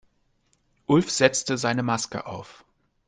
[0.87, 2.65] Ulf setzte eine Maske auf.